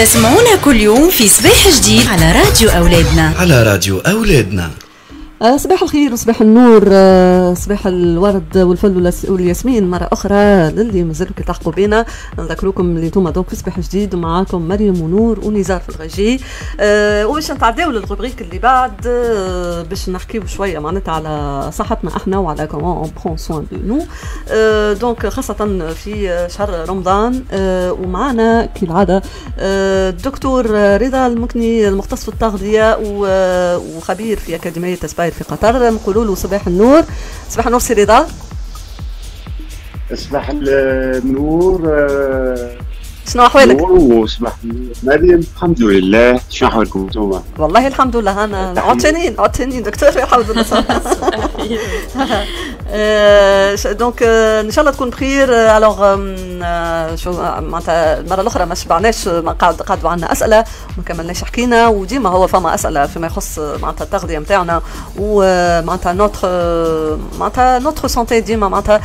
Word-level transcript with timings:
تسمعونا 0.00 0.56
كل 0.64 0.76
يوم 0.76 1.10
في 1.10 1.28
صباح 1.28 1.68
جديد 1.68 2.06
على 2.06 2.32
راديو 2.32 2.70
أولادنا. 2.70 3.34
على 3.38 3.62
راديو 3.62 3.98
أولادنا. 3.98 4.70
صباح 5.56 5.82
الخير 5.82 6.12
وصباح 6.12 6.40
النور 6.40 6.84
آه، 6.92 7.54
صباح 7.54 7.86
الورد 7.86 8.58
والفل 8.58 9.12
والياسمين. 9.28 9.90
مرة 9.90 10.08
أخرى 10.12 10.70
للي 10.70 11.04
مازالوا 11.04 11.32
كيتلحقوا 11.36 11.72
بينا 11.72 12.04
نذكركم 12.38 12.84
اللي 12.96 13.06
أنتم 13.06 13.28
donc 13.28 13.48
في 13.48 13.56
صباح 13.56 13.80
جديد 13.80 14.14
ومعاكم 14.14 14.68
مريم 14.68 15.00
ونور 15.02 15.40
ونزار 15.40 15.80
في 15.80 15.88
الغجي 15.88 16.40
أه 16.80 17.26
وباش 17.26 17.50
نتعداو 17.50 17.90
لل 17.90 18.00
rubrique 18.00 18.42
اللي 18.42 18.58
بعد 18.58 18.92
باش 19.90 20.08
نحكيو 20.08 20.46
شوية 20.46 20.78
معناتها 20.78 21.12
على 21.12 21.70
صحتنا 21.72 22.16
إحنا 22.16 22.38
وعلى 22.38 22.66
comment 22.66 22.96
on 22.96 23.10
prend 23.24 23.36
soin 23.36 23.66
de 23.72 23.76
nous 23.86 24.04
donc 24.94 25.26
خاصة 25.26 25.92
في 25.94 26.46
شهر 26.50 26.88
رمضان 26.88 27.44
ومعنا 28.02 28.66
كالعادة 28.66 29.22
الدكتور 29.58 30.70
رضا 31.02 31.26
المكني 31.26 31.88
المختص 31.88 32.22
في 32.22 32.28
التغذية 32.28 32.98
وخبير 33.96 34.36
في 34.38 34.54
أكاديمية 34.54 34.98
أسباير 35.30 35.32
في 35.32 35.44
قطر. 35.44 35.90
نقولوا 35.90 36.24
له 36.24 36.34
صباح 36.34 36.66
النور. 36.66 37.02
صباح 37.48 37.66
النور 37.66 37.80
سي 37.80 37.94
رضا. 37.94 38.26
صباح 40.14 40.50
النور 40.50 41.82
آه، 41.88 42.78
شنو 43.28 43.46
أحوالك؟ 43.46 43.76
نور 43.76 43.92
وصباح 43.92 44.52
مريم 45.02 45.40
الحمد 45.56 45.82
لله 45.82 46.40
شنو 46.50 46.68
أحوالكم 46.68 47.00
أنتم؟ 47.00 47.40
والله 47.58 47.86
الحمد 47.86 48.16
لله 48.16 48.44
أنا 48.44 48.74
عطينين 48.80 49.40
عطينين 49.40 49.82
دكتور 49.82 50.08
الحمد 50.08 50.50
لله 50.50 50.64
دونك 53.92 54.22
إن 54.22 54.70
شاء 54.70 54.80
الله 54.80 54.90
تكون 54.92 55.10
بخير 55.10 55.48
الوغ 55.52 55.96
شو 57.16 57.32
معناتها 57.60 58.20
المرة 58.20 58.40
الأخرى 58.40 58.64
ما 58.66 58.74
شبعناش 58.74 59.28
قعد 59.28 59.74
قعدوا 59.82 60.10
عندنا 60.10 60.32
أسئلة 60.32 60.64
ما 60.96 61.02
كملناش 61.06 61.44
حكينا 61.44 61.88
وديما 61.88 62.28
هو 62.28 62.46
فما 62.46 62.74
أسئلة 62.74 63.06
فيما 63.06 63.26
يخص 63.26 63.58
معناتها 63.58 64.04
التغذية 64.04 64.38
نتاعنا 64.38 64.82
ومعناتها 65.18 66.12
نوتر 66.12 66.48
معناتها 67.38 67.78
نوتر 67.78 68.08
سونتي 68.08 68.40
ديما 68.40 68.68
معناتها 68.68 69.00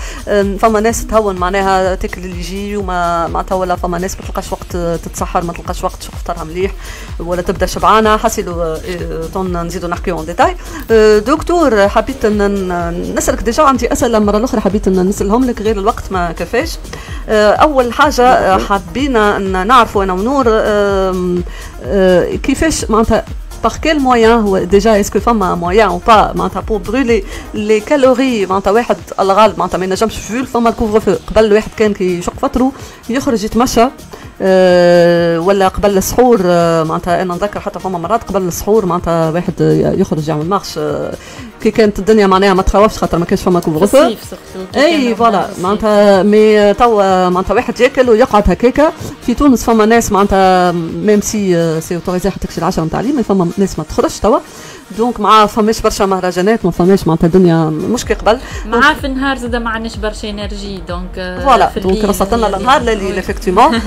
فما 0.57 0.79
ناس 0.79 1.07
تهون 1.07 1.35
معناها 1.35 1.95
تاكل 1.95 2.21
اللي 2.23 2.39
يجي 2.39 2.77
وما 2.77 3.27
معناتها 3.27 3.55
ولا 3.55 3.75
فما 3.75 3.97
ناس 4.05 4.15
ما 4.19 4.27
تلقاش 4.27 4.51
وقت 4.51 4.77
تتسحر 5.05 5.43
ما 5.43 5.53
تلقاش 5.53 5.83
وقت 5.83 5.95
تشوف 5.95 6.15
فطرها 6.15 6.43
مليح 6.43 6.71
ولا 7.19 7.41
تبدا 7.41 7.65
شبعانة. 7.65 8.17
حسيلو 8.17 8.77
طون 9.33 9.65
نزيدو 9.65 9.87
نحكيو 9.87 10.17
اون 10.17 10.25
ديتاي 10.25 10.55
دكتور 11.19 11.87
حبيت 11.87 12.25
نسألك 12.25 13.41
ديجا 13.41 13.63
عندي 13.63 13.93
أسئلة 13.93 14.17
المره 14.17 14.37
الاخرى 14.37 14.61
حبيت 14.61 14.87
أن 14.87 15.09
نسألهم 15.09 15.45
لك 15.45 15.61
غير 15.61 15.79
الوقت 15.79 16.11
ما 16.11 16.31
كفاش. 16.31 16.77
أول 17.29 17.93
حاجة 17.93 18.57
حبينا 18.57 19.37
أن 19.37 19.67
نعرفوا 19.67 20.03
أنا 20.03 20.13
ونور 20.13 20.45
كيفاش 22.35 22.85
معناتها 22.89 23.25
par 23.63 23.79
quel 23.81 23.99
moyen 23.99 24.31
هو 24.45 24.57
ديجا 24.57 24.99
اسكو 24.99 25.19
فما 25.19 25.55
مويان 25.55 25.87
أو 25.87 25.97
با 26.07 26.31
معناتها 26.35 26.59
بور 26.59 26.77
برولي 26.77 27.23
لي 27.53 27.79
كالوري 27.79 28.45
معناتها 28.45 28.71
واحد 28.71 28.97
الغالب 29.19 29.59
معناتها 29.59 29.77
ما 29.77 29.85
ينجمش 29.85 30.17
فول 30.17 30.45
فما 30.45 30.69
الكوفر 30.69 30.99
فو 30.99 31.15
قبل 31.27 31.45
الواحد 31.45 31.69
كان 31.77 31.93
كي 31.93 32.19
يشق 32.19 32.33
فطرو 32.41 32.71
يخرج 33.09 33.43
يتمشى 33.43 33.85
أه 34.41 35.39
ولا 35.39 35.67
قبل 35.67 35.97
السحور 35.97 36.43
معناتها 36.83 37.21
أنا 37.21 37.33
نذكر 37.33 37.59
حتى 37.59 37.79
فما 37.79 37.97
مرات 37.99 38.23
قبل 38.23 38.41
السحور 38.41 38.85
معناتها 38.85 39.31
واحد 39.31 39.53
يخرج 39.97 40.27
يعمل 40.27 40.49
marche 40.49 40.79
كي 41.65 41.71
كانت 41.71 41.99
الدنيا 41.99 42.27
معناها 42.27 42.53
ما 42.53 42.61
تخوفش 42.61 42.97
خاطر 42.97 43.17
ما 43.17 43.25
كانش 43.25 43.41
فما 43.41 43.59
couvre-feu 43.59 44.15
voilà. 44.75 45.47
معناتها 45.61 46.23
mais 46.23 46.73
توا 46.73 47.29
معناتها 47.29 47.53
واحد 47.53 47.79
ياكل 47.79 48.09
ويقعد 48.09 48.43
هكاكا. 48.51 48.91
في 49.25 49.33
تونس 49.33 49.63
فما 49.63 49.85
ناس 49.85 50.11
معناتها 50.11 50.71
même 50.71 51.21
si 51.21 51.81
c'est 51.81 51.95
autorisé 51.95 52.29
حتى 52.29 52.39
تكسي 52.47 52.57
العشاء 52.57 52.85
نتاع 52.85 53.01
mais 53.01 53.23
فما 53.23 53.47
ناس 53.57 53.79
ما 53.79 53.85
تخرجش 53.85 54.19
توا. 54.19 54.39
donc 54.97 55.19
مع 55.19 55.45
فماش 55.45 55.81
برشا 55.81 56.03
مهرجانات 56.03 56.65
ما 56.65 56.71
فماش 56.71 57.07
معناتها 57.07 57.27
الدنيا 57.27 57.65
مش 57.65 58.05
كي 58.05 58.13
قبل. 58.13 58.39
مع 58.65 58.93
في 58.93 59.07
النهار 59.07 59.37
زاد 59.37 59.55
ما 59.55 59.69
عندناش 59.69 59.95
برشا 59.97 60.29
énergie 60.29 60.81
donc 60.87 61.39
voilà. 61.43 61.71
donc 61.83 62.05
رصت 62.05 62.33
لنا 62.33 62.57
النهار 62.57 62.81
ليلي 62.85 63.19
effectivement 63.19 63.79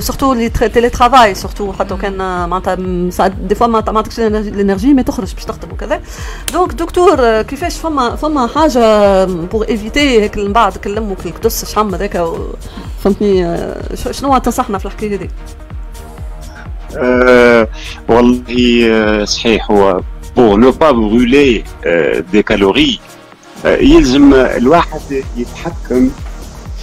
surtout 0.00 0.32
le 0.34 0.48
télétravail 0.48 1.34
surtout 1.34 1.72
حتى 1.72 1.96
كان 2.02 2.16
معناتها 2.48 2.74
des 3.28 3.54
fois 3.54 3.66
ما 3.66 3.82
عندكش 3.88 4.20
ال 4.20 4.29
énergie 4.29 4.94
ما 4.94 5.02
تخرج 5.02 5.34
باش 5.34 5.44
تخدم 5.44 5.72
وكذا. 5.72 6.00
donc 6.52 6.72
docteur 6.84 7.42
كيفاش 7.42 7.76
فما 7.76 8.16
فما 8.16 8.46
حاجة 8.46 9.24
pour 9.24 9.68
éviter 9.68 10.20
هيك 10.20 10.38
من 10.38 10.52
بعد 10.52 10.76
كلم 10.76 11.10
وتكدس 11.12 11.72
شحم 11.72 11.94
هذاك 11.94 12.24
فهمتني 13.04 13.58
شنو 14.10 14.38
تنصحنا 14.38 14.78
في 14.78 14.86
الحكاية 14.86 15.16
هذه؟ 15.16 15.28
أه 16.96 17.68
والله 18.08 19.24
صحيح 19.24 19.70
هو 19.70 20.00
pour 20.36 20.56
ne 20.56 20.70
pas 20.70 20.90
brûler 20.90 21.64
des 22.32 22.42
calories 22.42 23.00
يلزم 23.64 24.34
الواحد 24.34 25.00
يتحكم 25.36 26.10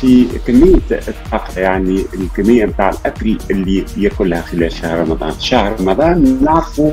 في 0.02 0.26
كمية 0.48 0.80
الطاقة 0.92 1.60
يعني 1.60 2.06
الكمية 2.14 2.66
نتاع 2.66 2.90
الأكل 2.90 3.38
اللي 3.52 3.86
يأكلها 3.98 4.42
خلال 4.42 4.72
شهر 4.72 5.00
رمضان، 5.00 5.34
شهر 5.40 5.76
رمضان 5.80 6.38
نعرفوا 6.44 6.92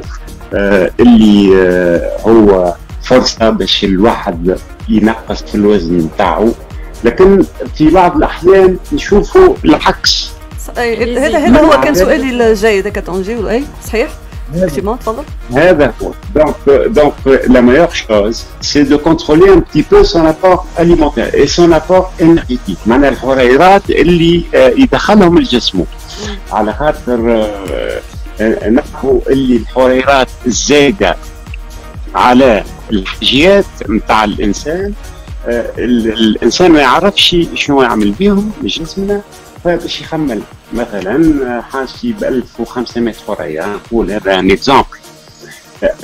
آه 0.54 0.90
اللي 1.00 1.56
آه 1.56 2.20
هو 2.26 2.74
فرصة 3.08 3.50
باش 3.50 3.84
الواحد 3.84 4.58
ينقص 4.88 5.42
في 5.42 5.54
الوزن 5.54 5.98
نتاعو. 5.98 6.52
لكن 7.04 7.44
في 7.76 7.90
بعض 7.90 8.16
الأحيان 8.16 8.76
نشوفوا 8.92 9.54
العكس. 9.64 10.30
هذا 10.78 11.38
هذا 11.38 11.60
هو 11.60 11.80
كان 11.80 11.94
سؤالي 11.94 12.50
الجاي 12.50 12.80
ذاك 12.80 13.02
تونجي 13.06 13.50
اي 13.50 13.64
صحيح؟ 13.86 14.08
هذا. 15.52 15.92
هو. 16.02 16.12
Donc 16.34 16.56
donc 16.98 17.14
la 17.54 17.62
meilleure 17.62 17.94
chose 17.94 18.38
c'est 18.60 18.84
de 18.92 18.96
contrôler 18.96 19.48
un 19.56 19.60
petit 19.60 19.84
peu 19.90 20.00
son 20.04 20.24
apport 20.32 20.66
alimentaire 20.82 21.30
et 21.34 21.46
son 21.46 21.72
apport 21.72 22.12
énergétique. 22.20 22.86
معناها 22.86 23.10
الحريرات 23.10 23.90
اللي 23.90 24.44
يدخلهم 24.54 25.38
الجسم 25.38 25.84
على 26.52 26.72
خاطر 26.72 27.48
نعرفوا 28.40 29.20
اللي 29.30 29.56
الحريرات 29.56 30.28
الزايده 30.46 31.16
على 32.14 32.64
الحاجيات 32.90 33.64
نتاع 33.88 34.24
الإنسان 34.24 34.92
الإنسان 35.78 36.72
ما 36.72 36.80
يعرفش 36.80 37.36
شنو 37.54 37.82
يعمل 37.82 38.10
بهم 38.10 38.50
بجسمنا 38.62 39.20
فباش 39.64 40.00
يخمل. 40.00 40.42
مثلا 40.72 41.60
حاجتي 41.60 42.12
ب 42.12 42.24
1500 42.24 43.14
حريره 43.26 43.66
نقول 43.66 44.10
هذا 44.10 44.38
ان 44.38 44.50
إكزامبل. 44.50 44.86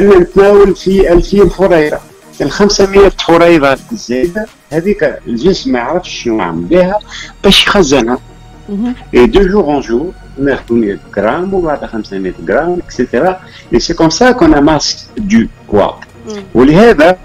أنا 0.01 0.19
نتناول 0.19 0.77
في 0.77 1.13
2000 1.13 1.51
حريره 1.51 2.01
ال 2.41 2.51
500 2.51 3.13
حريره 3.19 3.79
الزايدة 3.93 4.47
هذيك 4.73 5.19
الجسم 5.27 5.73
ما 5.73 5.79
يعرفش 5.79 6.23
شنو 6.23 6.39
يعمل 6.39 6.65
بها 6.65 6.99
باش 7.45 7.67
يخزنها. 7.67 8.19
et 9.15 9.27
de 9.27 9.43
jour 9.43 9.65
en 9.65 9.81
jour 9.81 10.13
ناخذ 10.39 10.75
100 10.75 10.99
جرام 11.17 11.55
وبعد 11.55 11.85
500 11.85 12.33
جرام 12.47 12.79
et 12.85 12.99
cetera 12.99 13.41
et 13.75 13.81
c'est 13.81 13.95
comme 13.95 14.11
ça 14.11 14.31
qu'on 14.31 14.59
masse 14.59 15.07
de 15.17 15.47
poids 15.73 15.91
ولهذا 16.55 17.19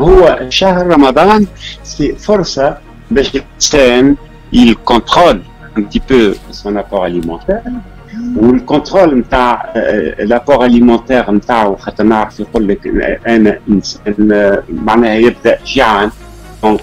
هو 0.00 0.40
شهر 0.48 0.86
رمضان 0.86 1.46
c'est 1.82 2.14
فرصه 2.14 2.78
باش 3.10 3.30
الانسان 3.34 4.16
contrôle 4.90 5.40
un 5.76 5.82
petit 5.82 6.00
peu 6.00 6.34
son 6.52 6.76
apport 6.76 7.04
alimentaire. 7.04 7.70
وال 8.36 8.52
contrôle 8.52 9.18
نتاع 9.18 9.72
ال 9.76 9.89
apport 9.89 10.64
alimentaire 10.64 11.30
نتاعو 11.30 11.76
خاطر 11.76 12.04
نعرف 12.04 12.40
يقول 12.40 12.68
لك 12.68 12.86
أنا 13.26 13.58
إنسان 13.68 14.58
معناها 14.68 15.14
يبدأ 15.14 15.58
جيعان. 15.66 16.10
donc 16.62 16.82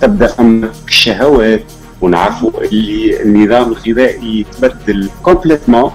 تبدأ 0.00 0.26
فما 0.26 0.70
الشهوات 0.88 1.62
ونعرفوا 2.00 2.50
اللي 2.62 3.22
النظام 3.22 3.72
الغذائي 3.72 4.40
يتبدل 4.40 5.10
complètement 5.22 5.90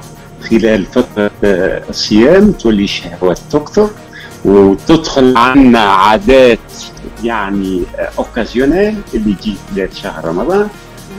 خلال 0.50 0.86
فترة 0.86 1.31
الصيام 1.89 2.51
تولي 2.51 2.83
الشهوات 2.83 3.39
تكثر. 3.51 3.89
وتدخل 4.45 5.38
عنا 5.38 5.79
عادات 5.79 6.59
يعني 7.23 7.83
occasionnelles 8.18 8.95
اللي 9.13 9.33
تجي 9.41 9.55
خلال 9.75 9.89
شهر 10.03 10.25
رمضان 10.25 10.67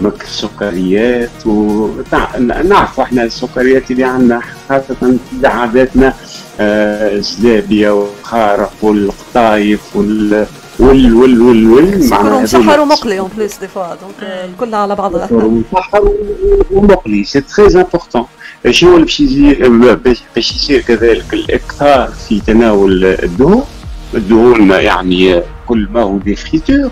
مثل 0.00 0.14
السكريات 0.24 1.46
ونعرف 1.46 3.00
إحنا 3.00 3.22
السكريات 3.22 3.90
اللي 3.90 4.04
عندنا 4.04 4.40
خاصة 4.68 5.16
عاداتنا 5.44 6.14
الزلابية 6.60 7.90
والمخارق 7.90 8.72
والقطايف 8.82 9.96
وال 9.96 10.46
وال 10.82 11.14
وال 11.14 11.42
وال 11.42 11.66
وال 11.70 12.10
معناها 12.10 12.42
مسحر 12.42 12.80
ومقلي 12.80 13.18
اون 13.18 13.30
بليس 13.36 13.58
دي 13.58 13.68
فوا 13.68 13.86
دونك 13.94 14.50
كلها 14.60 14.78
على 14.78 14.94
بعضها. 14.94 15.28
مسحر 15.32 16.12
ومقلي. 16.70 17.24
c'est 17.24 17.40
très 17.40 17.66
important 17.66 18.24
شنو 18.70 18.96
اللي 18.96 19.04
باش 19.04 19.20
يصير 19.20 19.94
باش 20.34 20.50
يصير 20.52 20.80
كذلك 20.80 21.34
الإكثار 21.34 22.08
في 22.28 22.40
تناول 22.40 23.04
الدهون؟ 23.04 23.62
الدهون 24.14 24.70
يعني 24.70 25.42
كل 25.68 25.88
ما 25.92 26.02
هو 26.02 26.18
des 26.18 26.36
fritures 26.36 26.90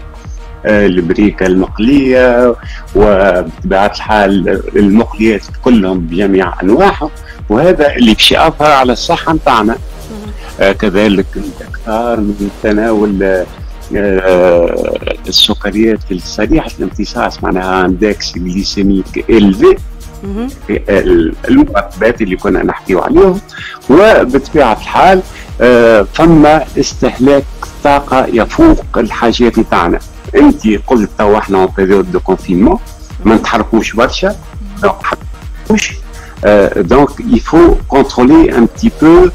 البريكة 0.66 1.46
المقلية 1.46 2.54
وبطبيعه 2.96 3.86
الحال 3.86 4.62
المقليات 4.76 5.42
كلهم 5.64 5.98
بجميع 6.00 6.52
انواعهم 6.62 7.10
وهذا 7.48 7.94
اللي 7.96 8.14
باش 8.14 8.32
يأثر 8.32 8.64
على 8.64 8.92
الصحة 8.92 9.32
نتاعنا. 9.32 9.76
آه 10.60 10.72
كذلك 10.72 11.26
الإكثار 11.36 12.20
من 12.20 12.50
تناول 12.62 13.22
آه 13.22 13.46
السكريات 15.28 15.98
السريعة 16.10 16.70
الامتصاص 16.78 17.42
معناها 17.44 17.86
index 17.86 18.32
glycémique 18.38 19.24
élevé 19.30 19.76
المركبات 21.48 22.22
اللي 22.22 22.36
كنا 22.36 22.62
نحكيو 22.64 23.00
عليهم. 23.00 23.40
وبطبيعة 23.90 24.72
الحال 24.72 25.22
آه 25.60 26.06
فما 26.14 26.64
استهلاك 26.78 27.44
طاقة 27.84 28.26
يفوق 28.26 28.84
الحاجات 28.98 29.58
نتاعنا 29.58 29.98
أنت 30.36 30.66
قلت 30.86 31.10
تو 31.18 31.38
إحنا 31.38 31.58
en 31.58 31.68
période 31.76 32.12
de 32.12 32.20
confinement 32.20 32.78
ما 33.24 33.34
نتحركوش 33.34 33.92
برشا. 33.92 34.36
ما 34.82 34.88
نتحركوش 34.98 35.92
donc 36.76 37.08
il 37.20 37.38
faut 37.38 37.74
contrôler 37.88 38.58
un 38.58 38.64
petit 38.66 38.90
peu 39.02 39.28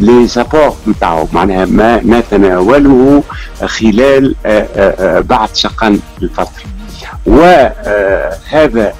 les 0.00 0.26
apports 0.26 0.74
نتاعو 0.88 1.28
معناها 1.32 1.64
ما 1.66 2.00
نتناوله 2.04 3.22
خلال 3.66 4.34
آه 4.46 4.68
آه 4.76 5.20
بعد 5.20 5.56
شقان 5.56 5.98
الفترة 6.22 6.62
وهذا 7.26 8.92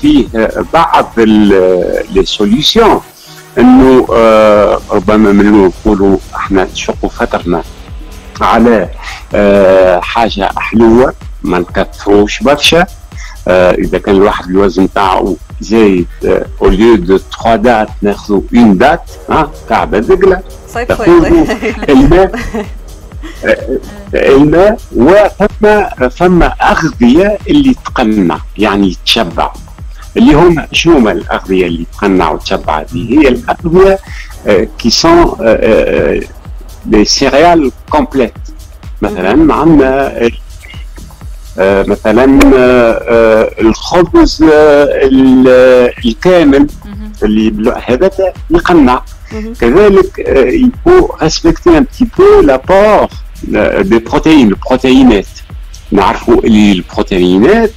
فيه 0.00 0.26
بعض 0.72 1.12
les 1.20 2.24
solutions 2.24 3.00
انه 3.58 4.06
ربما 4.90 5.32
من 5.32 5.52
نقولوا 5.86 6.16
إحنا 6.36 6.64
نشقوا 6.72 7.08
فترنا 7.08 7.62
على 8.40 8.88
حاجة 10.02 10.50
حلوة 10.56 11.14
ما 11.42 11.58
نكثروش 11.58 12.42
برشا 12.42 12.86
اذا 13.48 13.98
كان 13.98 14.14
الواحد 14.14 14.44
الوزن 14.50 14.88
تاعو 14.94 15.36
زايد 15.60 16.06
au 16.62 16.68
lieu 16.68 16.96
de 16.96 17.18
3 17.18 17.56
dattes 17.56 17.88
ناخذوا 18.02 18.40
une 18.54 18.78
datte 18.78 19.10
ها 19.30 19.50
كعبة 19.68 19.98
دقله 19.98 20.40
صيف 20.68 21.00
الماء 21.90 22.32
الماء 24.14 24.78
وفما 24.96 26.08
فما 26.08 26.46
أغذية 26.46 27.38
اللي 27.48 27.74
تقنع 27.74 28.38
يعني 28.58 28.96
تشبع. 29.04 29.52
اللي 30.16 30.34
هم 30.34 30.66
شنو 30.72 30.96
هما 30.96 31.12
الأغذية 31.12 31.66
اللي 31.66 31.86
تقنع 31.92 32.30
وتشبع؟ 32.30 32.80
هذه 32.80 33.18
هي 33.18 33.28
الأغذية 33.28 33.98
qui 34.78 34.90
sont 34.90 35.36
les 36.86 37.04
céréales 37.04 37.72
complètes 37.90 38.32
مثلا 39.02 39.54
عندنا 39.54 40.30
مثلا 41.60 42.24
الخبز 43.60 44.44
الكامل 46.04 46.66
اللي 47.22 47.74
هذا 47.86 48.10
يقنع 48.50 49.02
كذلك 49.60 50.18
il 50.86 50.93
faut 50.93 51.08
respecter 51.22 51.78
un 51.78 51.82
petit 51.82 52.06
peu 52.18 52.40
l'apport 52.40 53.08
des 53.82 53.98
protéines 53.98 54.48
البروتينات 54.48 55.26
نعرفوا 55.92 56.34
اللي 56.44 56.72
البروتينات 56.72 57.70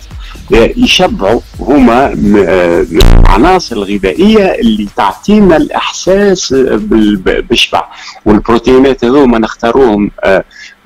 يشبعوا 0.51 1.39
هما 1.59 2.13
العناصر 2.13 3.75
الغذائية 3.75 4.45
اللي 4.45 4.87
تعطينا 4.97 5.57
الإحساس 5.57 6.53
بالشبع. 6.53 7.83
والبروتينات 8.25 9.05
هذوما 9.05 9.39
نختاروهم 9.39 10.11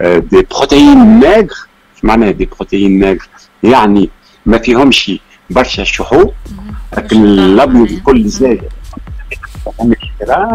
دي 0.02 0.48
بروتيين 0.52 1.20
ناغر 1.20 1.48
معناها 2.06 2.32
دي 2.32 2.46
بروتيين 2.46 3.00
ناغر 3.00 3.28
يعني 3.64 4.10
ما 4.46 4.58
فيهمش 4.58 5.20
برشا 5.50 5.84
شحوم 5.84 6.32
لكن 6.98 7.24
الأبيض 7.26 7.92
الكل 7.92 8.28
زايد. 8.28 8.62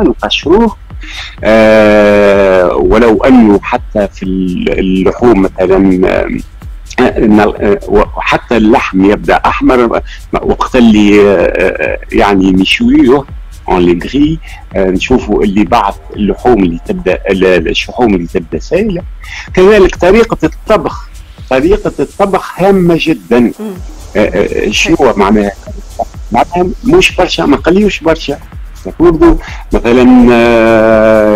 نقشروه. 0.02 0.76
آه 1.44 2.74
ولو 2.76 3.24
أنه 3.24 3.60
حتى 3.62 4.08
في 4.08 4.22
اللحوم 4.22 5.42
مثلا 5.42 6.40
وحتى 7.88 8.56
اللحم 8.56 9.10
يبدأ 9.10 9.34
أحمر 9.46 10.02
وقت 10.42 10.76
اللي 10.76 11.16
يعني 12.12 12.52
نشويه 12.52 13.24
اون 13.68 13.82
لي 13.86 14.38
نشوفوا 14.76 15.44
اللي 15.44 15.64
بعض 15.64 15.94
اللحوم 16.16 16.62
اللي 16.64 16.78
تبدأ 16.86 17.18
الشحوم 17.30 18.14
اللي 18.14 18.26
تبدأ 18.26 18.58
سائله 18.58 19.02
كذلك 19.54 19.96
طريقة 19.96 20.38
الطبخ. 20.44 21.09
طريقة 21.50 21.92
الطبخ 22.00 22.60
هامة 22.60 22.98
جدا. 23.00 23.52
شنو 24.70 24.96
معناها. 25.16 25.52
معناها 26.32 26.70
مش 26.84 27.16
برشا 27.16 27.42
ما 27.42 27.56
نقليوش 27.56 28.00
برشا. 28.00 28.38
نقولوا 28.86 29.34
مثلا 29.72 30.04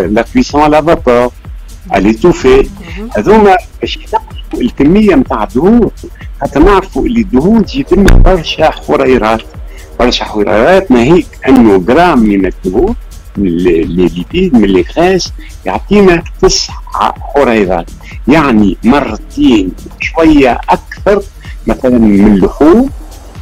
لا 0.06 0.24
كويسون 0.32 0.60
على 0.60 0.82
فابور 0.82 1.32
اليتوفي 1.96 2.68
هذوما 3.16 3.56
باش 3.80 3.98
الكمية 4.54 5.14
نتاع 5.14 5.42
الدهون 5.42 5.90
حتى 6.42 6.58
نعرفوا 6.58 7.06
اللي 7.06 7.20
الدهون 7.20 7.64
تجيب 7.64 7.86
لنا 7.92 8.12
برشا 8.14 8.70
حريرات 8.70 9.42
برشا 10.00 10.24
حريرات 10.24 10.90
ناهيك 10.90 11.26
أنه 11.48 11.78
جرام 11.78 12.18
من 12.18 12.46
الدهون 12.46 12.94
من 13.36 13.46
الليبيد 13.46 14.54
من 14.54 14.64
الغاز 14.64 15.32
يعطينا 15.66 16.22
تسع 16.42 16.72
حريرات 17.34 17.90
يعني 18.28 18.76
مرتين 18.84 19.72
شوية 20.00 20.60
أكثر 20.70 21.22
مثلا 21.66 21.98
من 21.98 22.34
اللحوم 22.34 22.90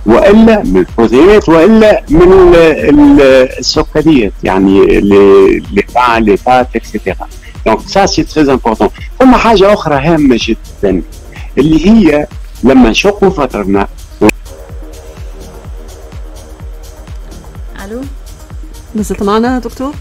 وإلا 0.07 0.63
من 0.63 0.77
البروتينات 0.77 1.49
وإلا 1.49 2.03
من 2.11 2.55
السكريات 3.59 4.33
يعني 4.45 5.01
les 5.01 5.85
pains 5.95 6.23
les 6.23 6.39
pâtes 6.47 6.77
et 6.77 6.90
cetera 6.90 7.29
donc 7.67 7.76
ça 7.76 7.81
c'est 7.89 8.23
très 8.23 8.53
important 8.53 8.89
ثم 9.19 9.35
حاجة 9.35 9.73
أخرى 9.73 9.95
هامة 9.95 10.41
جدا 10.41 11.03
اللي 11.59 11.87
هي 11.87 12.27
لما 12.65 12.91
نشقوا 12.91 13.31
فترنا. 13.31 13.89
ألو؟ 17.85 18.01
مازلت 18.97 19.23
معنا 19.23 19.59
دكتور؟ 19.59 19.95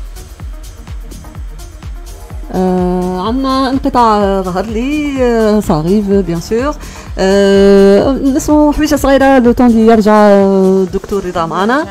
آه 2.53 3.27
عندنا 3.27 3.69
انقطاع 3.69 4.41
ظاهر 4.41 4.65
لي 4.65 5.17
آه 5.23 5.59
صغير 5.59 6.21
bien 6.21 6.41
sûr 6.41 6.75
آه 7.17 8.11
نسمعوا 8.11 8.73
حويجه 8.73 8.95
صغيرة 8.95 9.39
لو 9.39 9.51
طون 9.51 9.67
دي 9.67 9.85
يرجع 9.85 10.13
الدكتور 10.27 11.25
رضا 11.25 11.45
معنا. 11.45 11.85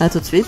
اتو 0.00 0.20
سويت 0.22 0.46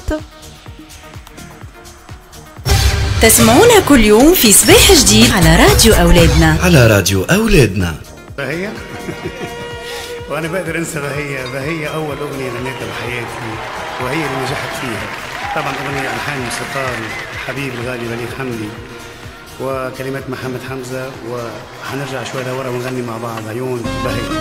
تسمعونا 3.23 3.81
كل 3.89 4.01
يوم 4.05 4.35
في 4.35 4.53
صباح 4.53 4.93
جديد 4.93 5.31
على 5.31 5.57
راديو 5.57 5.95
أولادنا. 5.95 6.57
على 6.63 6.87
راديو 6.87 7.23
أولادنا. 7.25 7.95
بهية؟ 8.39 8.73
وأنا 10.31 10.49
بقدر 10.49 10.79
أنسى 10.79 11.01
بهية. 11.01 11.47
بهية 11.53 11.89
أول 11.89 12.17
أغنية 12.17 12.51
غنيتها 12.51 12.87
بحياتي 12.91 13.51
وهي 14.03 14.15
اللي 14.15 14.43
نجحت 14.43 14.73
فيها. 14.81 15.07
طبعا 15.57 15.73
أغنية 15.87 16.09
ألحان 16.15 16.39
موسيقار 16.41 16.97
حبيب 17.47 17.73
الغالي 17.75 18.05
بليغ 18.09 18.31
حمدي. 18.39 18.69
وكلمات 19.61 20.31
محمد 20.31 20.61
حمزة 20.71 21.11
وحنرجع 21.31 22.25
شوي 22.25 22.45
لورا 22.45 22.69
ونغني 22.69 23.03
مع 23.03 23.19
بعض. 23.19 23.49
عيون 23.49 23.83
بهية 24.05 24.41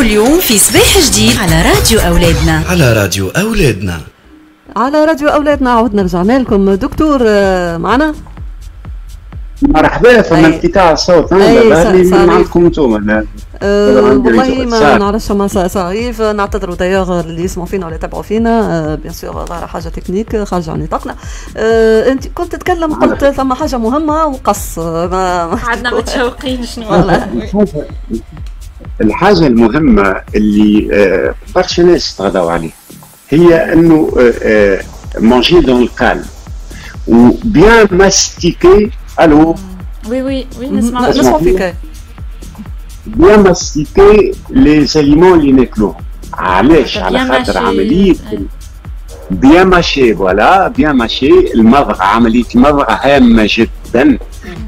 كل 0.00 0.06
يوم 0.06 0.40
في 0.40 0.58
صباح 0.58 0.98
جديد 1.10 1.36
على 1.38 1.62
راديو 1.62 2.00
أولادنا. 2.00 2.62
على 2.68 2.92
راديو 2.92 3.28
أولادنا. 3.28 4.00
على 4.76 5.04
راديو 5.04 5.28
أولادنا 5.28 5.70
عودنا 5.70 6.02
رجعنا 6.02 6.38
لكم 6.38 6.74
دكتور 6.74 7.20
آه، 7.26 7.76
معنا؟ 7.76 8.14
مرحبا 9.62 10.22
فما. 10.22 10.46
انقطاع 10.46 10.92
الصوت 10.92 11.32
من 11.32 11.40
صحيح. 12.10 12.30
عندكم 12.30 12.64
أنتم 12.64 12.94
عندي 14.40 14.60
والله. 14.60 14.64
ما. 14.64 14.98
نعرفش 14.98 15.30
ما 15.30 15.46
صعيب. 15.68 16.22
نعتذروا 16.22 16.74
دايوغ 16.74 17.20
اللي 17.20 17.44
يسمعوا 17.44 17.68
فينا 17.68 17.86
ولا 17.86 17.94
يتابعوا 17.94 18.22
فينا. 18.22 18.94
بيان 18.94 19.12
سور 19.12 19.46
ظاهره 19.46 19.66
حاجة 19.66 19.88
تكنيك 19.88 20.42
خارجة 20.42 20.70
عن 20.70 20.82
نطاقنا. 20.82 21.14
أه 21.56 22.12
انت 22.12 22.26
كنت 22.28 22.52
تتكلم 22.52 22.94
قلت 22.94 23.24
ثم 23.24 23.54
حاجة 23.54 23.78
مهمة 23.78 24.24
وقص. 24.26 24.78
آه، 24.78 25.06
ما 25.06 25.46
ما 25.46 25.58
عدنا 25.64 25.94
متشوقين 25.94 26.66
شنو 26.66 26.92
والله. 26.92 27.28
الحاجة 29.00 29.46
المهمة 29.46 30.16
اللي 30.34 30.88
آه، 30.92 31.34
برشا 31.54 31.82
ناس 31.82 32.16
تغدوا 32.16 32.50
عليه 32.50 32.70
هي 33.30 33.72
إنه 33.72 34.10
manger 35.18 35.60
dans 35.60 35.82
le 35.82 35.94
calme 35.94 36.24
و 37.08 37.24
bien 37.24 37.88
mastiquer 37.90 38.90
ألو 39.20 39.54
oui 40.08 40.22
oui 40.22 40.46
oui 40.58 40.68
نسمع 40.68 41.08
نسمع 41.08 41.38
فيك 41.38 41.74
bien 43.06 43.40
mastiquer 43.40 44.32
les 44.50 44.84
aliments 44.84 45.40
اللي 45.40 45.52
ناكلوهم 45.52 45.94
علاش 46.34 46.98
على 46.98 47.18
خاطر 47.18 47.68
أي. 47.68 48.16
bien 49.30 49.66
mâcher 49.66 50.14
voilà 50.14 50.68
bien 50.68 50.96
mâcher 50.96 51.30
المضغ 51.54 52.02
عملية 52.02 52.44
المضغ 52.54 52.84
هامة 52.88 53.48
جدا 53.50 54.18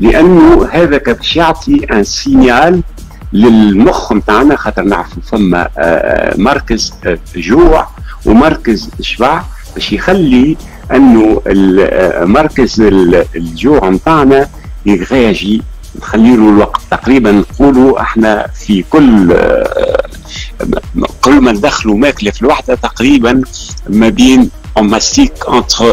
لأنه 0.00 0.68
هذاك 0.72 1.10
باش 1.10 1.36
يعطي 1.36 1.86
un 1.92 2.04
signal 2.04 2.82
للمخ 3.32 4.12
نتاعنا 4.12 4.56
خاطر 4.56 4.82
نعرفوا 4.82 5.22
فما 5.22 5.68
آه، 5.78 6.34
مركز 6.38 6.94
آه، 7.06 7.18
جوع 7.36 7.88
ومركز 8.26 8.90
شبع 9.00 9.42
باش 9.74 9.92
يخلي 9.92 10.56
أنه 10.94 11.42
آه، 11.46 12.24
مركز 12.24 12.80
ال- 12.80 13.24
الجوع 13.36 13.88
نتاعنا 13.88 14.48
يغاجي. 14.86 15.62
نخلي 15.98 16.36
له 16.36 16.48
الوقت 16.48 16.80
تقريبا 16.90 17.32
نقولوا 17.32 18.00
إحنا 18.00 18.46
في 18.46 18.82
كل 18.90 19.34
كل 21.20 21.40
ما 21.40 21.52
ندخلوا 21.52 21.96
ماكلة 21.96 22.30
في 22.30 22.42
الوحدة 22.42 22.74
تقريبا 22.74 23.42
ما 23.88 24.08
بين 24.08 24.50
on 24.76 24.86
mastique 24.88 25.32
entre 25.48 25.84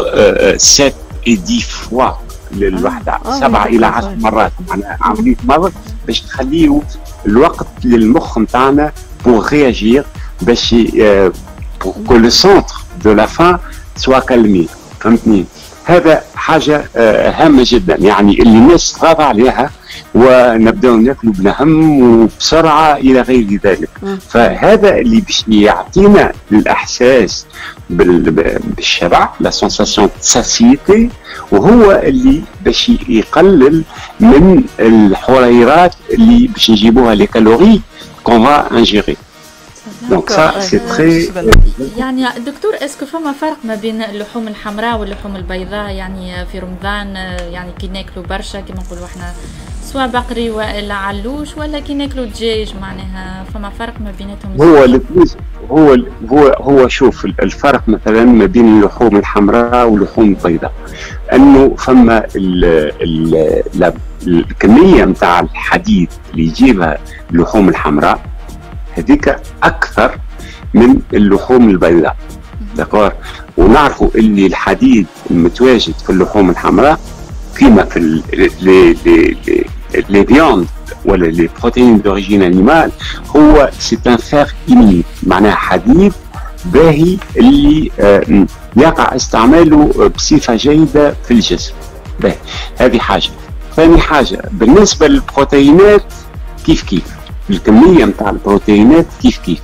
7 0.56 0.92
اي 1.28 1.38
10 1.46 1.60
فوا 1.60 2.10
للوحدة. 2.52 3.18
سبعة 3.40 3.66
إلى. 3.66 3.86
10 3.86 4.14
مرات. 4.20 4.52
معناها 4.68 4.98
عمليه 5.00 5.36
مضغ 5.44 5.70
باش 6.06 6.20
تخليه 6.20 6.80
الوقت 7.26 7.66
للمخ 7.84 8.38
نتاعنا 8.38 8.92
pour 9.24 9.46
réagir 9.52 10.04
باش 10.42 10.74
pour 10.74 11.32
que 12.06 12.16
le 12.16 12.30
centre 12.30 12.74
de 13.04 13.12
la 13.12 13.26
faim 13.26 13.58
soit 13.96 14.18
calmé 14.18 14.68
فهمتني؟ 15.00 15.44
هذا 15.84 16.22
حاجة 16.34 16.84
آه، 16.96 17.30
هامة 17.30 17.62
جدا. 17.66 17.96
يعني 17.98 18.42
اللي 18.42 18.58
الناس 18.58 18.92
تغاضى 18.92 19.22
عليها 19.22 19.70
ونبداو 20.14 20.96
ناكلوا 20.96 21.32
بنهم 21.32 22.00
وبسرعة 22.02 22.96
إلى 22.96 23.20
غير 23.20 23.60
ذلك. 23.64 23.88
فهذا 24.28 24.96
اللي 24.98 25.20
باش 25.20 25.44
يعطينا 25.48 26.32
الإحساس 26.52 27.46
بال- 27.90 28.30
بالشبع 28.76 29.28
la 29.40 29.50
sensation 29.50 30.08
satiété 30.20 31.10
وهو 31.52 31.92
اللي 31.92 32.42
باش 32.64 32.88
يقلل 33.08 33.82
من 34.20 34.62
الحريرات 34.80 35.94
اللي 36.10 36.46
باش 36.46 36.70
نجيبوها 36.70 37.14
les 37.14 37.26
calories 37.26 37.80
qu'on 38.24 38.44
va 38.44 38.70
ingérer 38.78 39.16
donc 40.10 40.30
ça 40.30 40.60
c'est 40.60 40.78
très 40.78 41.32
يعني 41.96 42.24
دكتور 42.46 42.72
est-ce 42.84 42.99
que 42.99 43.06
فما 43.06 43.32
فرق 43.32 43.56
ما 43.64 43.74
بين 43.74 44.02
اللحوم 44.02 44.48
الحمراء 44.48 44.98
واللحوم 44.98 45.36
البيضاء؟ 45.36 45.90
يعني 45.90 46.46
في 46.46 46.58
رمضان 46.58 47.14
يعني 47.52 47.72
كي 47.78 47.88
ناكلوا 47.88 48.24
برشا 48.30 48.60
كما 48.60 48.76
نقولوا 48.86 49.04
إحنا 49.06 49.32
سواء 49.82 50.08
بقري 50.08 50.50
وإلا 50.50 50.94
علوش 50.94 51.56
ولا 51.56 51.80
كي 51.80 51.94
ناكلوا 51.94 52.24
دجاج 52.26 52.74
معناها 52.80 53.44
فما 53.54 53.70
فرق 53.70 53.94
ما 54.00 54.12
بيناتهم. 54.18 54.62
هو 54.62 54.84
الفلوس 54.84 55.36
هو 55.70 55.96
هو 56.28 56.48
هو 56.48 56.88
شوف 56.88 57.24
الفرق 57.24 57.82
مثلا 57.88 58.24
ما 58.24 58.46
بين 58.46 58.78
اللحوم 58.78 59.16
الحمراء 59.16 59.88
واللحوم 59.88 60.24
البيضاء. 60.28 60.72
أنه 61.32 61.74
فما 61.78 62.26
ال 62.36 62.64
ال 63.02 63.30
لا- 63.74 63.92
الكمية 64.26 65.04
نتاع 65.04 65.40
الحديد 65.40 66.08
اللي 66.32 66.42
يجيبها 66.44 66.98
اللحوم 67.30 67.68
الحمراء 67.68 68.20
هذيك 68.96 69.36
أكثر 69.62 70.18
من 70.74 71.00
اللحوم 71.14 71.70
البيضاء. 71.70 72.16
داكور؟ 72.76 73.12
ونعرفوا 73.56 74.08
اللي 74.14 74.46
الحديد 74.46 75.06
المتواجد 75.30 75.94
في 75.94 76.10
اللحوم 76.10 76.50
الحمراء 76.50 77.00
كما 77.60 77.84
في 77.84 78.22
les 80.08 80.24
viandes 80.26 80.66
ولا 81.04 81.26
les 81.26 81.48
protéines 81.60 82.00
d'origine 82.00 82.42
animale 82.42 82.90
هو 83.36 83.70
c'est 83.78 83.98
un 84.06 84.16
fer 84.16 84.54
héminique 84.68 85.04
معناها 85.22 85.54
حديد 85.54 86.12
باهي 86.64 87.16
اللي 87.36 87.90
آه، 88.00 88.46
يقع 88.76 89.16
استعماله 89.16 90.08
بصفة 90.16 90.56
جيدة 90.56 91.14
في 91.28 91.30
الجسم. 91.30 91.72
باهي 92.20 92.36
هذه 92.78 92.98
حاجة. 92.98 93.30
ثاني 93.76 93.98
حاجة 94.00 94.42
بالنسبة 94.52 95.06
للبروتينات 95.08 96.04
كيف 96.66 96.82
كيف؟ 96.82 97.02
الكمية 97.50 98.04
نتاع 98.04 98.30
البروتينات 98.30 99.06
كيف 99.22 99.38
كيف؟ 99.38 99.60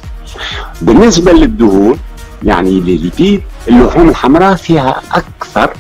بالنسبة 0.83 1.33
للدهون 1.33 1.99
يعني 2.43 2.81
les 2.81 2.97
lipides 2.97 3.43
اللحوم 3.69 4.09
الحمراء 4.09 4.55
فيها 4.55 5.03
أكثر 5.13 5.73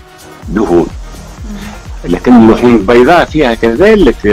دهون. 0.49 0.87
لكن 2.07 2.33
اللحوم 2.35 2.75
البيضاء 2.77 3.25
فيها 3.25 3.55
كذلك 3.55 4.27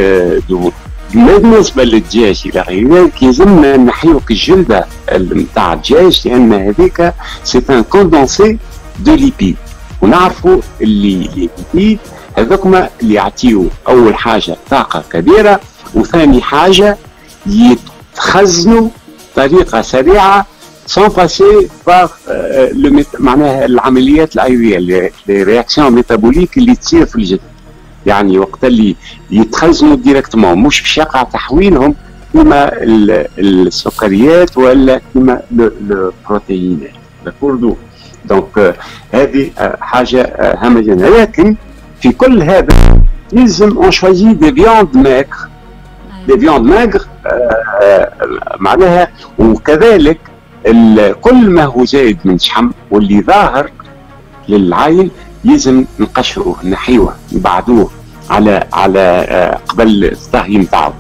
دهون 0.50 0.72
بالنسبة 1.14 1.84
للدجاج 1.84 2.42
إلى 2.46 2.62
غير 2.62 2.94
ذلك 2.94 3.24
يلزمنا 3.24 3.78
نحيو 3.78 4.32
كالجلدة 4.32 4.86
نتاع 5.14 5.74
الدجاج 5.74 6.22
لأن 6.28 6.54
هذيك 6.54 7.14
c'est 7.44 7.62
un 7.70 7.84
condensé 7.84 8.58
de 9.00 9.16
lipides 9.16 9.56
ونعرفوا 10.02 10.62
اللي 10.82 11.30
lipides 11.74 12.00
هذوكما 12.38 12.90
اللي 13.02 13.14
يعطيو 13.14 13.68
أول 13.88 14.16
حاجة 14.16 14.58
طاقة 14.70 15.04
كبيرة 15.12 15.60
وثاني 15.94 16.42
حاجة 16.42 16.98
يتخزنوا 17.46 18.88
بطريقة 19.34 19.82
سريعة 19.82 20.46
euh, 22.28 22.74
le 22.74 22.90
méta- 22.90 23.20
معناها 23.20 23.66
العمليات 23.66 24.36
الأيضية 24.36 24.78
les 24.78 25.12
réactions 25.44 25.92
métaboliques 25.92 26.58
اللي 26.58 26.76
تصير 26.76 27.06
في 27.06 27.16
الجسم. 27.16 27.42
يعني 28.06 28.40
وقت 28.40 28.64
اللي 28.66 28.96
يتخزنوا 29.32 29.96
directement 29.96 30.58
مش 30.58 30.82
باش 30.82 30.98
يقع 30.98 31.24
تحويلهم 31.24 31.96
كما 32.34 32.72
ال- 32.84 33.28
السكريات 33.40 34.58
ولا 34.58 35.02
كما 35.14 35.42
ال- 35.52 35.72
البروتينات 35.90 36.90
d'accord 37.26 37.76
donc 38.26 38.76
هذه 39.14 39.52
حاجة 39.82 40.34
هامه 40.62 40.80
جدا 40.82 41.10
لكن 41.22 41.56
في 42.02 42.12
كل 42.12 42.42
هذا 42.44 42.76
يلزم 43.34 43.78
on 43.78 43.92
choisit 43.92 44.34
des 44.34 44.54
viandes 44.54 44.98
maigres 44.98 45.38
des 46.28 46.40
viandes 46.40 46.66
maigres 46.66 47.02
معناها 48.60 49.08
وكذلك 49.40 50.20
كل 51.22 51.50
ما 51.50 51.64
هو 51.66 51.86
زايد 51.86 52.18
من 52.26 52.40
شحم 52.40 52.70
واللي 52.92 53.22
ظاهر 53.22 53.72
للعين 54.50 55.12
لازم 55.44 55.86
نقشروه 56.00 56.56
نحيوه 56.66 57.16
نبعدوه 57.32 57.90
على 58.30 58.64
على 58.74 59.00
آه، 59.30 59.60
قبل 59.68 60.06
الطهي 60.06 60.58
نتاعو. 60.58 60.92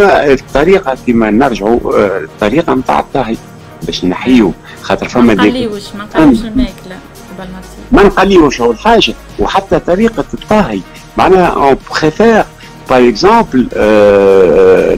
الطريقة 0.00 0.96
كما 1.06 1.30
نرجعوا 1.30 1.98
آه، 1.98 2.18
الطريقة 2.18 2.74
نتاع 2.74 3.00
الطهي 3.00 3.36
باش 3.82 4.04
نحيو 4.04 4.52
خاطر 4.82 5.04
ما 5.04 5.10
فما 5.10 5.34
ديك 5.34 5.40
نقليوش 5.54 5.82
ما 5.98 6.04
نقليوش 6.04 6.40
الماكلة 6.40 6.96
قبل 7.38 7.48
ما 7.92 8.02
ما 8.02 8.02
نقليوش 8.08 8.60
أول 8.60 8.78
حاجة 8.78 9.14
وحتى 9.38 9.78
طريقة 9.78 10.24
الطهي 10.34 10.80
معناها 11.18 11.46
on 11.48 11.76
préfère 12.00 12.44
par 12.90 13.08
exemple 13.08 13.68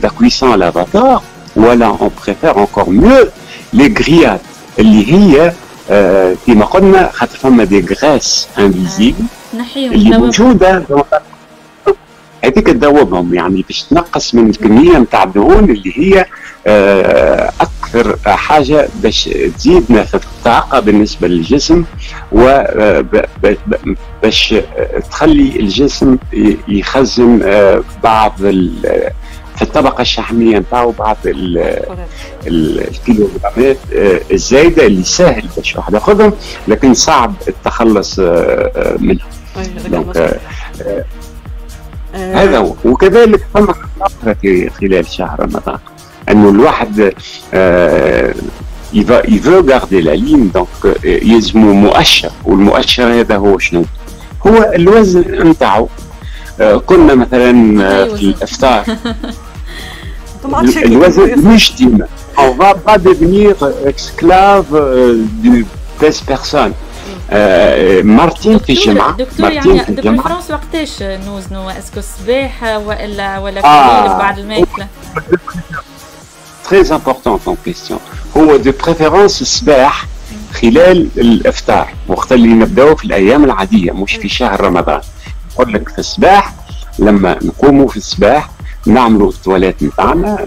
la 0.02 0.08
cuisson 0.08 0.54
à 0.58 0.62
la 0.62 0.70
vapeur 0.70 1.20
ولا 1.56 1.86
on 1.87 2.11
préfère 2.25 2.58
encore 2.58 2.90
mieux 2.90 3.28
les 3.73 3.94
grillades 3.99 4.40
اللي 4.78 5.12
هي 5.12 5.52
كما 6.47 6.64
قلنا 6.64 7.11
خاطر 7.12 7.37
فما 7.38 7.64
des 7.64 7.80
graisses 7.80 8.49
invisibles 8.58 9.25
نحيهم 9.59 9.93
اللي 9.93 10.19
موجودة. 10.19 10.83
هذيك 12.45 12.66
تذوبهم 12.66 13.35
يعني 13.35 13.64
باش 13.69 13.83
تنقص 13.83 14.35
من 14.35 14.50
الكميه 14.50 14.99
نتاع 14.99 15.23
الدهون 15.23 15.64
اللي 15.71 15.93
هي 15.97 16.26
آه، 16.66 17.52
أكثر 17.61 18.16
حاجة 18.26 18.88
باش 19.02 19.25
تزيدنا 19.57 20.05
في 20.05 20.14
الطاقة 20.14 20.81
بالنسبة 20.81 21.28
للجسم 21.28 21.85
وباش 23.02 24.55
تخلي 25.11 25.61
الجسم 25.61 26.16
يخزن 26.69 27.40
آه، 27.45 27.83
بعض 28.02 28.33
في 29.56 29.62
الطبقة 29.62 30.02
الشحمية 30.02 30.58
نتاعو 30.58 30.90
بعض 30.90 31.16
الكيلوغرامات 32.46 33.76
الزايدة 34.32 34.86
اللي 34.86 35.04
سهل 35.04 35.44
باش 35.56 35.76
واحد 35.76 35.94
ياخذهم 35.94 36.32
لكن 36.68 36.94
صعب 36.94 37.34
التخلص 37.48 38.18
منهم 38.98 39.18
دونك 39.88 40.40
هذا 42.12 42.58
هو. 42.58 42.75
وكذلك 42.84 43.46
ثم 43.54 43.66
في 44.42 44.70
خلال 44.70 45.06
شهر 45.06 45.40
رمضان 45.40 45.78
انه 46.30 46.48
الواحد 46.50 47.12
il 49.28 49.39
faut 49.39 49.61
garder 49.70 50.11
la 50.11 50.22
ligne 50.22 50.50
donc 50.50 51.04
يلزمو 51.04 51.72
مؤشر. 51.72 52.30
والمؤشر 52.44 53.20
هذا 53.20 53.36
هو 53.36 53.58
شنو؟ 53.58 53.84
هو 54.46 54.72
الوزن 54.75 55.48
نتاعو. 55.48 55.88
كنا 56.86 57.14
مثلا 57.14 57.52
في 58.16 58.22
الإفطار. 58.22 58.84
الوزن 60.76 61.49
مش 61.49 61.76
ديما 61.76 62.07
on 62.37 62.62
va 62.62 62.75
pas 62.88 62.99
devenir 62.99 63.55
esclave 63.87 64.71
du 65.43 65.66
des 66.00 66.16
personnes 66.33 66.73
مرتين 68.05 68.59
في 68.59 68.73
الجمعة 68.73 69.16
دكتور 69.16 69.52
يعني 69.52 69.78
de 69.88 70.02
préférence 70.02 70.50
وقتاش 70.50 71.02
نوزنوا 71.02 71.78
est-ce 71.78 71.92
que 71.92 71.99
الصباح 71.99 72.62
والا 72.87 73.38
ولا 73.38 73.64
آه 73.64 74.19
بعد 74.19 74.38
الماكلة 74.38 74.87
important 76.71 77.38
ton 77.47 77.57
question. 77.69 77.99
هو 78.37 78.57
de 78.56 78.73
préférence 78.85 79.42
الصباح 79.43 80.07
خلال 80.55 81.09
الإفطار. 81.19 81.95
وقت 82.09 82.33
اللي 82.33 82.49
نبداو 82.49 82.97
في 82.97 83.05
الأيام 83.05 83.45
العادية 83.45 83.93
مش 83.93 84.14
في 84.16 84.28
شهر 84.28 84.61
رمضان. 84.61 85.00
نقول 85.52 85.73
لك 85.73 85.88
في 85.88 85.99
الصباح 85.99 86.55
لما 86.99 87.38
نقوموا 87.43 87.88
في 87.88 87.97
الصباح 87.97 88.50
نعملوا 88.87 89.31
التواليت 89.31 89.83
نتاعنا 89.83 90.47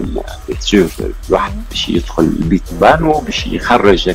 تشوف 0.60 1.02
الواحد 1.28 1.52
باش 1.70 1.88
يدخل 1.88 2.22
البيت 2.22 2.62
بانو 2.80 3.12
باش 3.12 3.46
يخرج 3.46 4.08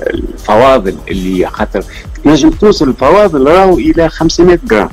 الفواضل 0.00 0.96
اللي 1.08 1.46
خاطر 1.46 1.84
تنجم 2.24 2.50
توصل 2.50 2.88
الفواضل 2.88 3.46
راهو 3.46 3.78
إلى 3.78 4.08
500 4.08 4.58
جرام 4.64 4.88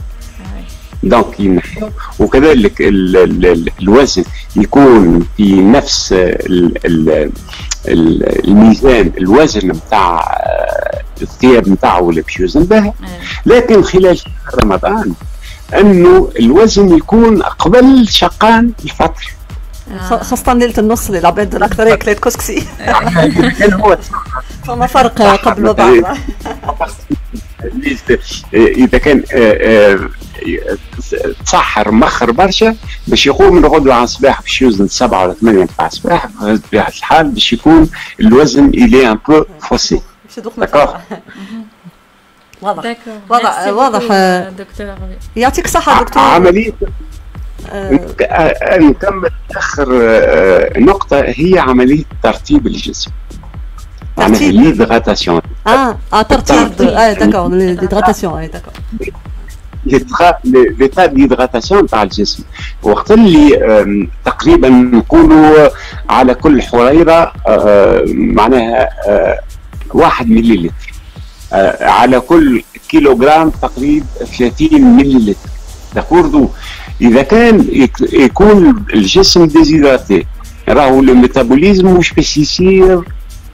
donc 1.03 1.39
ينحيو 1.40 1.90
وكذلك 2.20 2.82
ال 2.82 3.18
ال 3.18 3.70
الوزن 3.82 4.24
يكون 4.56 5.28
في 5.38 5.56
نفس 5.62 6.14
ال 6.14 6.74
ال 6.86 7.32
الميزان 8.48 9.12
الوزن 9.18 9.68
نتاع 9.68 10.38
الثياب 11.22 11.70
نتاعو 11.70 12.10
اللي 12.10 12.22
باش 12.22 12.40
يوزن 12.40 12.64
به 12.64 12.94
لكن 13.46 13.84
خلال 13.84 14.20
رمضان 14.64 15.14
أنه 15.80 16.30
الوزن 16.40 16.98
يكون 16.98 17.42
قبل 17.42 18.08
شقان 18.10 18.72
الفطر. 18.84 19.34
خاصة 20.00 20.54
ليلة 20.54 20.74
النص 20.78 21.06
اللي 21.08 21.20
العباد 21.20 21.56
الأكثر 21.56 21.88
ياكلات 21.88 22.20
كسكسي. 22.20 22.63
فما 24.65 24.88
فرق 24.88 25.22
قبل 25.22 25.67
وبعد. 25.67 26.06
إذا 28.54 28.98
كان 28.98 29.24
تسحر 31.45 31.91
مخر 31.91 32.32
برشا 32.32 32.76
باش 33.08 33.26
يقوم 33.26 33.56
من 33.56 33.65
الغدوة 33.65 33.93
على 33.93 34.04
الصباح 34.04 34.41
باش 34.41 34.62
يوزن 34.62 34.88
سبعة 34.88 35.24
ولا 35.24 35.34
ثمانية 35.34 35.67
تاع 35.78 35.88
الصباح 35.88 36.28
بطبيعه 36.28 36.88
الحال 36.88 37.28
باش 37.28 37.54
يكون 37.54 37.89
الوزن 38.19 38.65
الي 38.65 39.12
ان 39.12 39.17
بو 39.28 39.43
فوسي 39.60 40.02
واضح. 42.62 42.95
واضح 43.30 43.67
واضح 43.67 44.04
دكتور 44.58 44.95
يعطيك 45.36 45.65
الصحة 45.65 46.04
دكتور. 46.04 46.24
عملية. 46.24 46.71
نكمل 48.71 49.30
اخر 49.58 49.88
نقطة 50.80 51.19
هي 51.19 51.60
عملية 51.60 52.04
ترتيب 52.24 52.67
الجسم. 52.67 53.12
ترتيب؟ 54.17 54.52
l'hydratation 54.54 55.41
آه 55.67 55.97
آه 56.13 56.21
ترتيب 56.21 56.82
آه 56.82 57.13
d'accord 57.13 57.50
l'hydratation 57.50 58.41
آه 58.43 58.45
d'accord 58.45 58.74
l'état 60.80 61.06
d'hydratation 61.06 61.88
تاع 61.88 62.04
الجسم 62.04 62.43
وقت 62.84 63.12
اللي 63.12 64.08
تقريبا 64.26 64.69
نقولوا 64.69 65.69
على 66.10 66.34
كل 66.34 66.62
حريرة 66.62 67.34
معناها 68.13 68.89
واحد 69.93 70.30
ملي 70.30 70.58
لتر 70.58 70.90
على 71.82 72.20
كل 72.20 72.64
كيلوغرام 72.90 73.50
تقريبا 73.50 74.06
30 74.38 74.82
ملي 74.82 75.20
لتر 75.20 75.50
d'accord 75.95 76.50
إذا 77.02 77.22
كان 77.22 77.68
يكون 78.14 78.86
الجسم 78.94 79.46
déshydraté 79.45 80.26
راهو 80.70 81.00
ال 81.00 81.08
métabolisme 81.08 81.97
مش 81.98 82.14
باش 82.14 82.38
يصير 82.38 83.02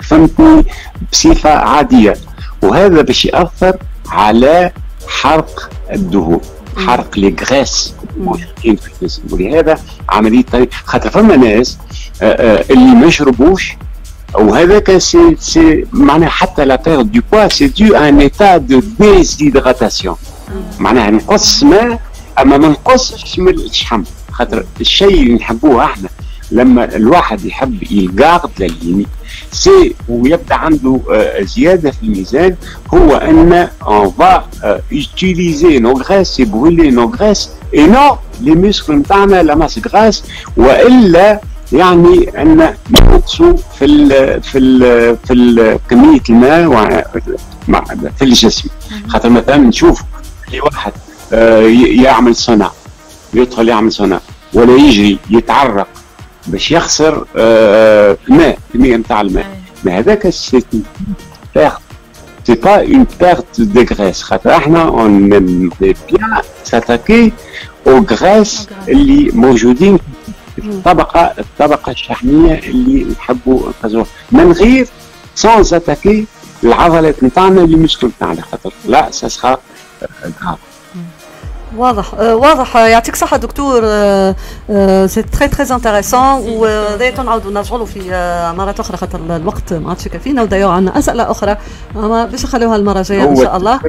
فهمتني 0.02 0.66
بصفة 1.12 1.50
عادية. 1.50 2.14
وهذا 2.62 3.02
باش 3.02 3.26
يأثر 3.26 3.78
على 4.10 4.72
حرق 5.08 5.70
الدهون 5.94 6.42
حرق 6.78 7.20
les 7.20 7.36
graisses 7.42 7.94
موجودين 8.18 8.76
في 8.76 8.90
الجسم. 9.02 9.22
ولهذا 9.32 9.78
عملية 10.10 10.46
خاطر 10.86 11.10
فما 11.10 11.36
ناس 11.36 11.78
اللي 12.22 12.96
ما 12.96 13.08
يشربوش 13.08 13.74
وهذاك 14.36 14.98
سي 14.98 15.36
سي 15.40 15.86
معناها 15.94 16.30
حتى 16.30 16.66
la 16.66 16.76
perte 16.76 17.12
de 17.12 17.22
poids 17.32 17.48
c'est 17.48 17.68
de 17.68 17.96
un 17.96 18.20
état 18.20 18.58
de 18.58 18.82
déshydratation 19.00 20.16
معناها 20.80 21.12
نقص 21.12 21.64
ماء 21.64 22.00
اما 22.40 22.58
ما 22.58 22.68
نقصش 22.68 23.40
من 23.40 23.54
الشحم 23.54 24.04
خاطر 24.32 24.66
الشيء 24.82 25.22
اللي 25.22 25.34
نحبوه 25.34 25.86
إحنا 25.86 26.10
لما 26.52 26.96
الواحد 26.96 27.46
يحب 27.46 27.84
يقاعد 27.92 28.50
لليمين 28.60 29.06
سي 29.52 29.96
ويبدا 30.10 30.56
عنده 30.56 31.00
زياده 31.42 31.92
في 31.92 32.04
الميزان 32.04 32.56
هو 32.94 33.16
ان 33.16 33.68
va 34.20 34.44
utiliser 34.92 35.80
nos 35.80 35.94
graisses 36.04 36.40
et 36.40 36.46
brûler 36.46 36.92
nos 36.92 37.10
graisses. 37.18 37.50
Et 37.74 37.88
non 37.88 38.12
les 38.46 38.56
muscles 38.56 38.92
نتاعنا 38.92 39.44
لا 39.44 39.56
ماس 39.56 39.80
غراس 39.88 40.24
والا 40.58 41.40
يعني 41.74 42.42
أن 42.42 42.74
نقصوا 42.90 43.54
في 43.80 43.86
ال 43.86 44.10
في 44.44 44.58
ال 44.58 44.80
في 45.18 45.34
ال 45.34 45.80
كمية 45.90 46.22
الماء 46.30 47.24
في 48.18 48.22
الجسم. 48.22 48.70
خاطر 49.08 49.30
مثلا 49.30 49.58
نشوف 49.58 50.04
في 50.52 50.60
واحد 50.62 50.92
يعمل 52.04 52.36
sauna 52.36 52.72
يدخل 53.34 53.70
يعمل 53.70 53.92
sauna 53.92 54.20
ولا 54.54 54.76
يجري 54.76 55.20
يتعرق 55.30 55.88
باش 56.48 56.72
يخسر 56.72 57.26
الماء 57.36 58.58
كميه 58.74 58.96
نتاع 58.96 59.22
الماء. 59.22 59.46
ما 59.84 60.00
هذاك 60.00 60.30
c'est 60.30 60.64
pas 61.56 61.72
une 62.66 63.08
perte 63.20 63.62
des 63.62 63.84
graisses 63.96 64.24
خاطر 64.24 64.56
إحنا 64.56 64.82
on 64.82 65.30
vient 65.80 66.42
s'attaquer 66.64 67.32
الطبقة 70.58 71.34
الطبقة 71.40 71.92
الشحمية 71.92 72.60
اللي 72.60 73.04
نحبوا 73.04 73.70
نقصوها 73.70 74.06
من 74.32 74.52
غير 74.52 74.88
سون 75.36 75.60
اتاكي 75.60 76.26
العضلات 76.64 77.24
نتاعنا 77.24 77.62
اللي 77.62 77.76
مشكل 77.76 78.08
نتاعنا 78.08 78.42
خاطر. 78.42 78.74
لا 78.86 79.12
سا 79.12 79.28
سخا 79.28 79.58
غراف 80.44 80.58
واضح. 81.78 82.14
واضح. 82.14 82.76
يعطيك 82.76 83.14
الصحة 83.14 83.38
دكتور. 83.38 83.82
سي 85.08 85.22
تري 85.22 85.48
تري 85.48 85.76
انتريسون 85.76 86.40
ودايما 86.48 87.24
نعاودوا 87.24 87.52
نرجعوا 87.52 87.80
له 87.80 87.86
في 87.86 88.00
مرات 88.58 88.80
أخرى 88.80 88.98
خاطر 88.98 89.20
الوقت 89.36 89.74
ما 89.74 89.90
عادش 89.90 90.08
كافينا 90.08 90.42
ودايما 90.42 90.72
عندنا 90.72 91.00
أسئلة 91.00 91.32
أخرى. 91.32 91.58
أما 91.96 92.26
باش 92.26 92.44
نخليوها 92.44 92.76
المرة 92.76 93.00
الجاية 93.00 93.24
إن 93.24 93.36
شاء 93.36 93.58
الله. 93.58 93.80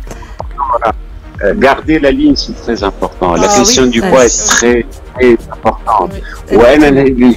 Garder 1.56 2.00
la 2.00 2.12
ligne, 2.12 2.36
c'est 2.36 2.56
très 2.64 2.84
important. 2.84 3.34
La 3.36 3.50
ah, 3.50 3.58
question 3.58 3.84
oui, 3.84 3.90
du 3.90 4.02
poids 4.02 4.26
est 4.26 4.48
très, 4.48 4.86
très 5.14 5.34
importante. 5.52 6.12
Oui, 6.52 7.36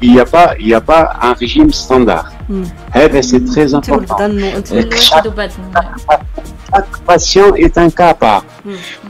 il 0.00 0.12
n'y 0.12 0.20
a 0.20 0.24
pas, 0.24 0.54
il 0.58 0.66
n'y 0.66 0.74
a 0.74 0.80
pas 0.80 1.12
un 1.20 1.34
régime 1.34 1.72
standard. 1.72 2.32
هذا 2.90 3.22
c'est 3.22 3.44
très 3.44 3.74
important. 3.74 4.16
chaque 6.72 6.96
patient 7.06 7.54
est 7.54 7.78
un 7.78 7.90
cas 7.90 8.14
part 8.14 8.44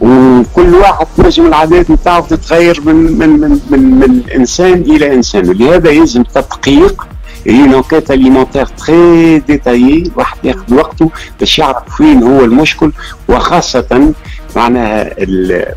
وكل 0.00 0.74
واحد 0.74 1.06
تنجم 1.16 1.46
العادات 1.46 1.90
نتاعو 1.90 2.22
تتغير 2.22 2.80
من 2.80 2.94
من 2.94 3.40
من 3.40 3.60
من, 3.70 3.80
من 3.80 4.22
انسان 4.34 4.80
الى 4.80 5.14
انسان 5.14 5.48
ولهذا 5.48 5.90
يلزم 5.90 6.22
تدقيق 6.22 7.06
Une 7.45 7.75
enquête 7.75 8.09
alimentaire 8.11 8.69
très 8.75 9.39
détaillée 9.47 10.07
الواحد 10.11 10.37
ياخذ 10.43 10.73
وقته 10.73 11.09
باش 11.39 11.59
يعرف 11.59 11.95
فين 11.97 12.23
هو 12.23 12.45
المشكل 12.45 12.91
وخاصة 13.29 14.13
معناها 14.55 15.09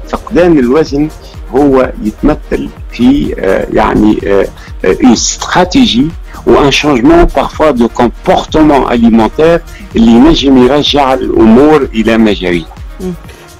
فقدان 0.08 0.58
الوزن 0.58 1.08
هو 1.56 1.92
يتمثل 2.04 2.68
في 2.92 3.34
يعني 3.72 4.18
une 4.84 5.16
stratégie 5.16 6.08
ou 6.46 6.52
un 6.58 6.70
changement 6.70 7.26
parfois 7.40 7.72
de 7.72 7.86
comportement 7.86 8.86
alimentaire 8.88 9.60
اللي 9.96 10.12
ينجم 10.12 10.58
يرجع 10.58 11.14
الأمور 11.14 11.88
إلى 11.94 12.18
مجاريها. 12.18 12.66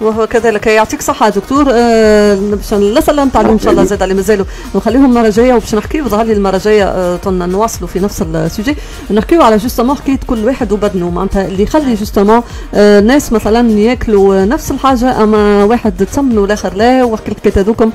وهو 0.00 0.26
كذلك 0.26 0.66
يعطيك 0.66 1.02
صحة. 1.02 1.28
دكتور 1.28 1.66
آه 1.72 2.35
باش 2.35 2.74
الأسئلة 2.74 3.24
نتاع 3.24 3.40
اليوم 3.40 3.54
إن 3.54 3.61
شاء 3.61 3.72
الله 3.72 3.85
زاد 3.85 4.02
اللي 4.02 4.14
مازالوا 4.14 4.46
نخليهم 4.74 5.04
المرة 5.04 5.26
الجاية 5.26 5.54
وباش 5.54 5.74
نحكيو 5.74 6.09
ظهر 6.09 6.24
لي 6.24 6.33
المرة 6.33 6.57
الجاية 6.57 6.85
آه 6.85 7.18
نواصلوا 7.26 7.88
في 7.88 8.00
نفس 8.00 8.22
ال 8.22 8.30
sujet. 8.30 8.76
نحكيو 9.11 9.42
على 9.42 9.57
justement 9.56 9.96
حكاية 9.96 10.20
كل 10.26 10.44
واحد 10.44 10.72
وبدنه. 10.72 11.11
معناتها 11.11 11.46
اللي 11.46 11.62
يخلي 11.62 11.94
justement 11.94 12.42
آه 12.74 13.00
ناس 13.00 13.33
مثلا 13.33 13.70
ياكلوا 13.70 14.44
نفس 14.44 14.70
الحاجة 14.70 15.22
أما 15.22 15.64
واحد 15.64 16.07
تسمن 16.07 16.38
والآخر 16.38 16.74
لا. 16.74 17.04
وحكي 17.04 17.30
الحكاية 17.30 17.52
هذوكم 17.62 17.90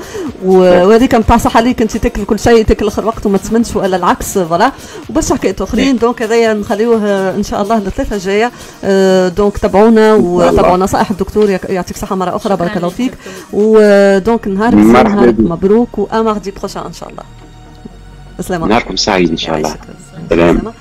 وهذيك 0.45 1.15
نتاع 1.15 1.37
صحة 1.37 1.61
ليك. 1.61 1.81
أنت 1.81 1.97
تاكل 1.97 2.25
كل 2.25 2.39
شيء 2.39 2.65
تاكل 2.65 2.87
آخر 2.87 3.05
وقت 3.05 3.25
وما 3.25 3.37
تسمنش 3.37 3.75
ولا 3.75 3.97
العكس. 3.97 4.37
voilà. 4.37 4.71
وبس 5.09 5.33
حكايات 5.33 5.61
أخرين. 5.61 5.97
donc 5.97 6.21
هذايا 6.21 6.53
نخليوه 6.53 6.99
إن 7.35 7.43
شاء 7.43 7.61
الله 7.61 7.79
للثلاثة 7.79 8.15
الجاية. 8.15 8.51
آه 8.83 9.27
donc 9.27 9.57
تابعونا 9.57 10.13
وتابعوا 10.13 10.77
نصائح 10.77 11.11
الدكتور. 11.11 11.49
يعطيك 11.69 11.88
صحة 11.97 12.15
مرة 12.15 12.35
أخرى 12.35 12.55
بارك 12.55 12.77
الله 12.77 12.89
فيك. 12.89 13.13
و 13.53 13.72
donc 13.72 14.47
نهار 14.47 14.75
مبروك 15.39 15.99
و 15.99 16.21
à 16.21 16.26
mardi 16.26 16.51
prochain 16.51 16.83
إن 16.83 16.93
شاء 16.93 17.09
الله. 17.09 17.23
نهاركم 18.67 18.95
سعيد 18.95 19.29
إن 19.29 19.37
شاء 19.37 19.57
الله. 19.57 19.75
سلام. 20.29 20.73